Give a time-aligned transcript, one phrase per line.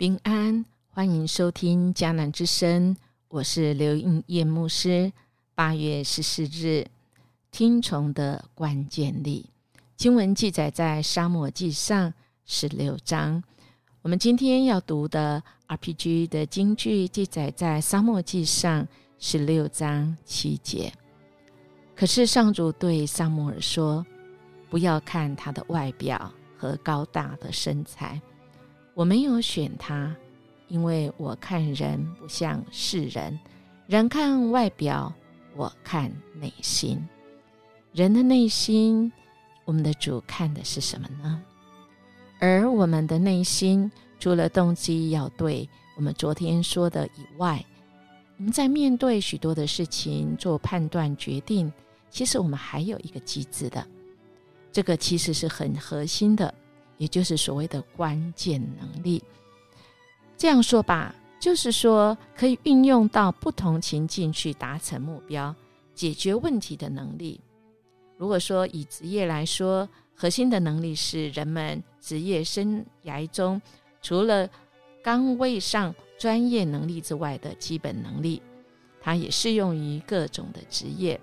[0.00, 2.96] 平安，欢迎收听迦南之声，
[3.28, 5.12] 我是刘应叶牧师。
[5.54, 6.86] 八月十四日，
[7.50, 9.44] 听从的关键力
[9.98, 12.14] 经文记载在沙漠记上
[12.46, 13.44] 十六章。
[14.00, 20.90] 我们今天要读的 RPG 的经句记载在沙漠记上十六章七节。
[21.94, 24.06] 可是上主对萨摩尔说
[24.70, 28.18] ：“不要看他的外表和高大的身材。”
[28.94, 30.14] 我没有选他，
[30.68, 33.38] 因为我看人不像世人，
[33.86, 35.12] 人看外表，
[35.56, 37.02] 我看内心。
[37.92, 39.10] 人的内心，
[39.64, 41.42] 我们的主看的是什么呢？
[42.38, 47.64] 而我们的内心，除了动机要对我们昨天说的以外，
[48.38, 51.72] 我们在面对许多的事情做判断决定，
[52.10, 53.86] 其实我们还有一个机制的，
[54.72, 56.54] 这个其实是很核心的。
[57.00, 59.24] 也就是所谓的关键能力，
[60.36, 65.54] 这样说吧，就是说可以运用到不同情境去达成目标、
[65.94, 67.40] 解决问题的能力。
[68.18, 73.58] 如果说以职业来说，核心的能力是人们职业生涯中
[74.02, 74.46] 除了
[75.02, 78.42] 岗位上专业能力之外的基本能力，
[79.00, 81.18] 它也适用于各种的职业，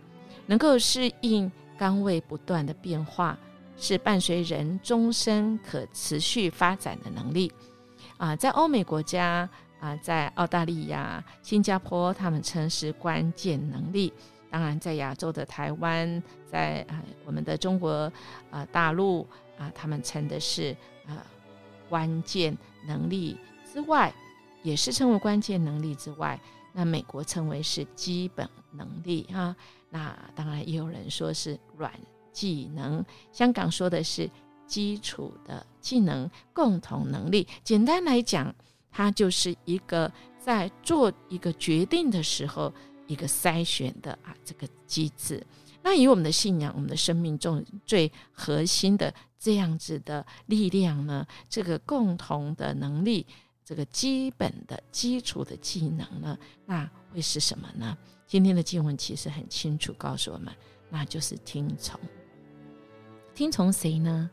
[0.47, 3.37] 能够适应岗位不断的变化。
[3.77, 7.51] 是伴随人终身可持续发展的能力
[8.17, 9.47] 啊，在欧美国家
[9.79, 14.11] 啊，在澳大利亚、新加坡，他们称是关键能力。
[14.49, 18.11] 当然，在亚洲的台湾，在啊我们的中国
[18.49, 19.27] 啊大陆
[19.59, 20.75] 啊，他们称的是
[21.05, 21.21] 啊
[21.87, 23.37] 关键能力
[23.71, 24.11] 之外，
[24.63, 26.39] 也是称为关键能力之外。
[26.73, 29.55] 那美国称为是基本能力哈。
[29.89, 31.91] 那当然也有人说是软。
[32.37, 34.29] 技能，香港说的是
[34.67, 37.47] 基础的技能、共同能力。
[37.63, 38.53] 简单来讲，
[38.91, 42.71] 它就是一个在做一个决定的时候，
[43.07, 45.43] 一个筛选的啊这个机制。
[45.81, 53.25] 那以我们的信仰、我们的生命中最核心的这样子的力量呢，这个共同的能力，
[53.65, 56.37] 这个基本的基础的技能呢，
[56.67, 57.97] 那会是什么呢？
[58.27, 60.53] 今天的经文其实很清楚告诉我们，
[60.91, 61.99] 那就是听从。
[63.37, 64.27] 听从谁呢？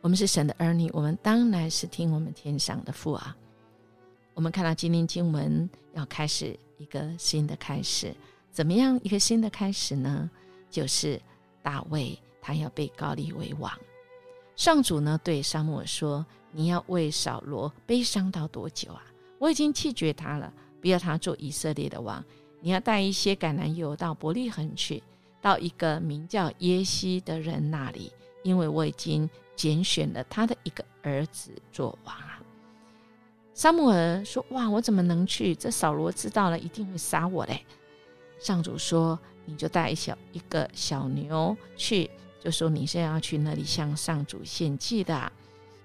[0.00, 3.36] 我们是神的儿女，我们当然是听我们天上的父啊。
[4.32, 8.16] 我们看到今天经文要开始一个新的开始，
[8.50, 10.30] 怎么样一个新的开始呢？
[10.70, 11.20] 就是
[11.62, 13.70] 大卫他要被高立为王。
[14.56, 19.04] 上主呢对沙漠说：“你要为扫罗悲伤到多久啊？
[19.38, 22.24] 我已经弃绝他了，不要他做以色列的王。
[22.58, 25.02] 你要带一些橄榄油到伯利恒去。”
[25.42, 28.10] 到一个名叫耶西的人那里，
[28.42, 32.40] 因为我已经拣选了他的一个儿子做王啊。
[33.52, 35.54] 沙姆尔说：“哇，我怎么能去？
[35.54, 37.66] 这扫罗知道了一定会杀我嘞。”
[38.40, 42.08] 上主说：“你就带一小一个小牛去，
[42.40, 45.30] 就说你是要去那里向上主献祭的，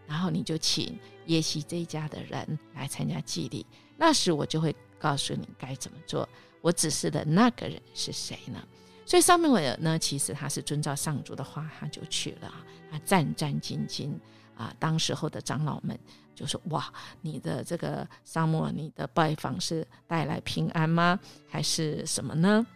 [0.08, 3.66] 然后你就请耶西这一家的人来参加祭礼。
[3.98, 6.28] 那时我就会告诉你该怎么做。
[6.62, 8.64] 我指示的那个人是谁呢？”
[9.08, 12.54] 所以上面我呢，其实他是遵照上主的话，他就去了
[12.92, 14.12] 他，战战兢兢
[14.58, 14.74] 啊。
[14.78, 15.98] 当时候的长老们
[16.36, 16.92] 就说：“哇，
[17.22, 21.18] 你的这个沙漠，你的拜访是带来平安吗？
[21.50, 22.68] 还是什么呢？”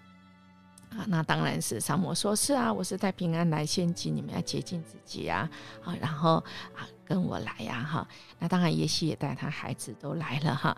[0.96, 5.50] 啊，那当然是沙漠说：“是啊，我是带平安来献祭，你们要洁净自己啊。”
[5.84, 6.36] 啊，然后
[6.74, 8.08] 啊，跟我来呀，哈。
[8.40, 10.78] 那当然，耶西也带他孩子都来了哈。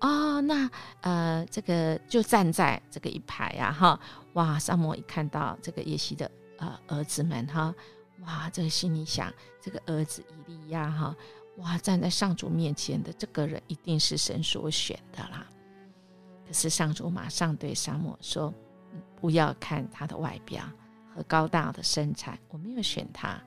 [0.00, 0.70] 哦，那
[1.02, 4.00] 呃，这个就站在这个一排呀，哈，
[4.34, 4.58] 哇！
[4.58, 7.74] 萨摩一看到这个耶西的呃儿子们，哈，
[8.20, 11.16] 哇，这个心里想，这个儿子以利亚，哈，
[11.56, 15.46] 哇，站在上主面前的这个人一定是神所选的啦。
[16.46, 18.52] 可是上主马上对萨摩说
[19.20, 20.64] ：“不要看他的外表
[21.14, 23.40] 和高大的身材，我没有选他，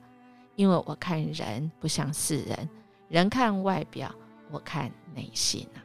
[0.56, 2.68] 因为我看人不像世人，
[3.08, 4.14] 人看外表，
[4.50, 5.83] 我看内心啊。”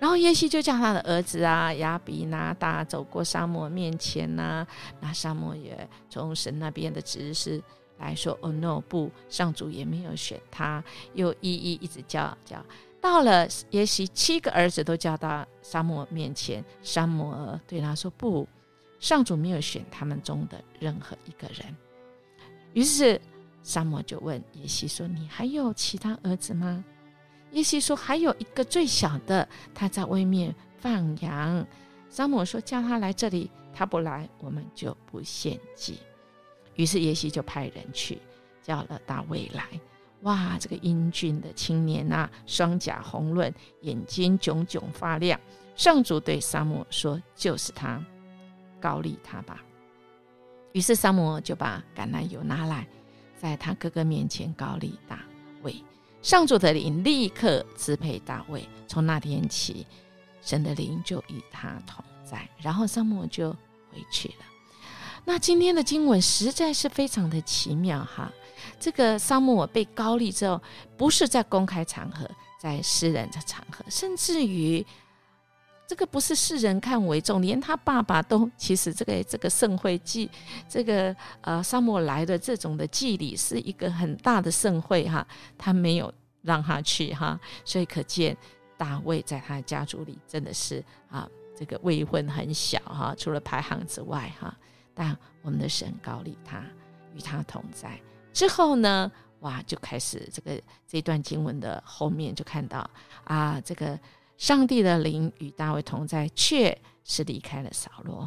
[0.00, 4.66] 然后耶西就叫他的儿子啊亚比拿达走过沙漠面前呐，
[4.98, 7.62] 那沙漠也从神那边的指示
[7.98, 10.82] 来说，哦 no 不，上主也没有选他，
[11.12, 12.64] 又一一一直叫叫，
[12.98, 18.48] 到了耶西七个儿子都叫到沙漠面前，沙摩尔对他说不，
[18.98, 21.76] 上主没有选他们中的任何一个人。
[22.72, 23.20] 于是
[23.62, 26.82] 沙摩就问耶西说：“你还有其他儿子吗？”
[27.52, 31.66] 耶西说：“还有一个最小的，他在外面放羊。”
[32.08, 35.98] 沙姆说：“叫他来这里，他不来，我们就不献祭。”
[36.76, 38.18] 于是耶西就派人去
[38.62, 39.64] 叫了大卫来。
[40.22, 45.38] 哇，这个英俊的青年呐，双颊红润，眼睛炯炯发亮。
[45.76, 48.04] 上主对萨摩说：“就是他，
[48.80, 49.64] 高利他吧。”
[50.72, 52.86] 于是萨摩就把橄榄油拿来，
[53.36, 55.20] 在他哥哥面前高利大
[55.62, 55.74] 卫。
[56.22, 58.68] 上主的灵立刻支配大卫。
[58.86, 59.86] 从那天起，
[60.42, 62.48] 神的灵就与他同在。
[62.58, 63.50] 然后萨摩就
[63.92, 64.44] 回去了。
[65.24, 68.30] 那今天的经文实在是非常的奇妙哈。
[68.78, 70.60] 这个萨摩尔被高利之后，
[70.96, 72.28] 不是在公开场合，
[72.58, 74.84] 在私人的场合，甚至于
[75.90, 80.30] 这个不是世人看为重，连他爸爸都其实这个这个盛会祭，
[80.68, 85.26] 这个呃萨摩尔来的这种的祭礼是一个很大的盛会哈，
[85.58, 88.36] 他没有让他去哈，所以可见
[88.78, 91.28] 大卫在他的家族里真的是啊
[91.58, 94.56] 这个位分很小哈，除了排行之外哈，
[94.94, 96.62] 但我们的神高利他
[97.16, 98.00] 与他同在。
[98.32, 99.10] 之后呢，
[99.40, 102.88] 哇，就开始这个这段经文的后面就看到
[103.24, 103.98] 啊，这个
[104.40, 108.26] 上帝的灵与大卫同在，却是离开了扫罗，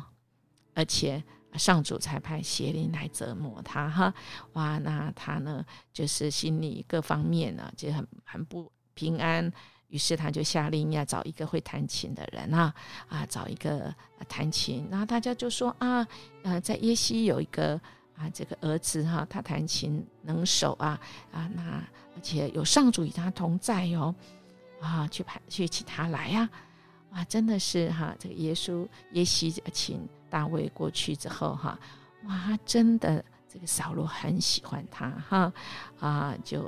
[0.75, 1.24] 而且
[1.56, 4.13] 上主才派邪灵来折磨他哈，
[4.54, 9.51] 哇，那他呢就是心里各方面呢就很很不平安，
[9.88, 12.71] 于是他就下令要找一个会弹琴的人啊
[13.07, 13.92] 啊，找一个
[14.30, 16.07] 弹琴，然后大家就说啊，
[16.44, 17.81] 呃，在耶西有一个。
[18.15, 21.01] 啊，这个儿子哈，他弹琴能手啊
[21.31, 21.83] 啊，那
[22.15, 24.13] 而且有上主与他同在哟
[24.84, 26.50] 啊，去派去请他来呀，
[27.12, 31.80] 哇，真的是哈，这个耶稣耶西请大卫过去之后哈，
[32.26, 35.54] 哇，真的这个扫罗很喜欢他哈
[36.00, 36.66] 啊，就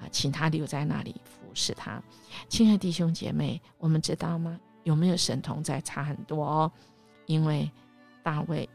[0.00, 2.02] 啊请他留在那里服侍他。
[2.48, 4.58] 亲爱的弟兄姐妹，我们知道吗？
[4.84, 6.72] 有没有神同在差很多哦，
[7.26, 7.70] 因为
[8.22, 8.68] 大卫。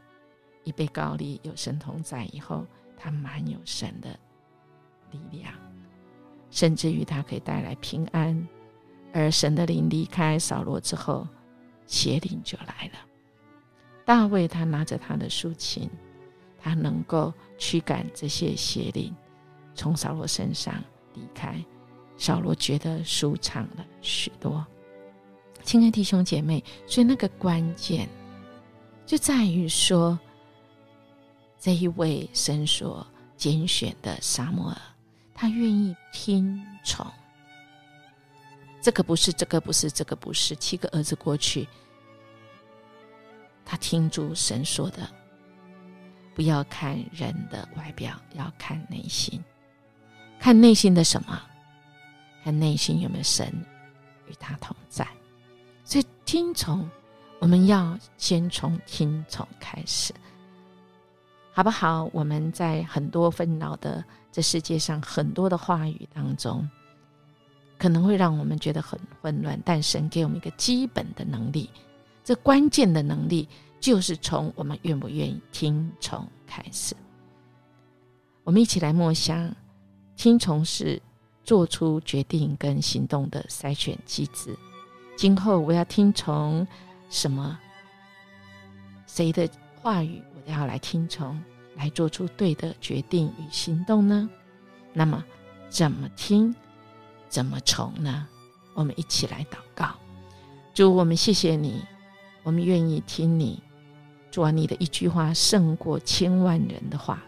[0.66, 4.18] 一被高利有神同在以后，他蛮有神的
[5.12, 5.54] 力量，
[6.50, 8.48] 甚至于他可以带来平安。
[9.14, 11.28] 而神的灵离开扫罗之后，
[11.86, 13.00] 邪灵就来了。
[14.04, 15.90] 大卫他拿着他的竖琴，
[16.60, 19.16] 他能够驱赶这些邪灵
[19.76, 20.74] 从扫罗身上
[21.14, 21.64] 离开，
[22.18, 24.66] 扫罗觉得舒畅了许多。
[25.64, 28.10] 亲爱的弟兄姐妹，所以那个关键
[29.06, 30.20] 就在于说。
[31.66, 33.08] 这一位神所
[33.38, 34.78] 拣选的沙摩尔，
[35.34, 37.10] 他愿意听从。
[38.84, 40.54] 这个不是，这个不是，这个不是。
[40.58, 41.66] 七个儿子过去，
[43.64, 45.10] 他听住神说的，
[46.36, 49.42] 不要看人的外表，要看内心。
[50.38, 51.42] 看内心的什么？
[52.44, 53.48] 看内心有没有神
[54.28, 55.08] 与他同在。
[55.86, 56.90] 所以听从，
[57.40, 60.14] 我们要先从听从开始。
[61.54, 62.10] 好不好？
[62.12, 66.70] 我们在很多纷扰的这世界上，很多的话语当中，
[67.84, 69.62] 可能会让我们觉得很混乱。
[69.66, 71.70] 但神给我们一个基本的能力，
[72.24, 73.46] 这关键的能力
[73.82, 76.96] 就是从我们愿不愿意听从开始。
[78.46, 79.54] 我们一起来默想，
[80.16, 81.02] 听从是
[81.44, 84.58] 做出决定跟行动的筛选机制。
[85.18, 86.66] 今后我要听从
[87.10, 87.60] 什么？
[89.08, 89.46] 谁的
[89.82, 90.24] 话语？
[90.34, 91.38] 我都要来听从，
[91.76, 94.30] 来做出对的决定与行动呢？
[94.94, 95.22] 那么，
[95.70, 96.56] 怎么听，
[97.34, 98.28] 怎么从呢？
[98.76, 99.96] 我们一起来祷告。
[100.72, 101.84] 主，我们谢谢你，
[102.44, 103.60] 我们愿意听你。
[104.30, 107.24] 主啊，你的一句话胜过千万人的话。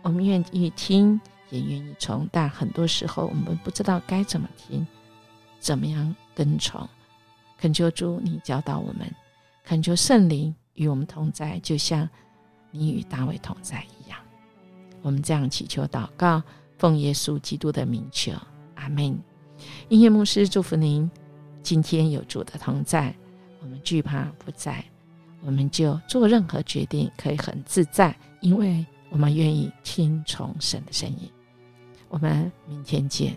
[0.00, 1.20] 我们愿意听，
[1.50, 4.86] 也愿意从，但很多时候我们不知道该怎么听，
[5.60, 6.88] 怎么样跟从。
[7.58, 9.14] 恳求主，你教导我们，
[9.62, 12.08] 恳求圣灵与我们同在，就像。
[12.70, 14.18] 你与大卫同在一样，
[15.00, 16.42] 我们这样祈求祷告，
[16.76, 18.32] 奉耶稣基督的名求，
[18.88, 19.18] 阿门。
[19.88, 21.08] 音乐牧师祝福您，
[21.62, 23.14] 今天有主的同在，
[23.60, 24.82] 我们惧怕不在，
[25.42, 31.30] 我们就做任何决定可以很自在，因为我们愿意听从神的声音。
[32.08, 33.36] 我们明天见。